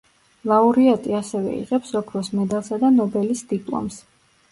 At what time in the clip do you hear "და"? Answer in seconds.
2.85-2.91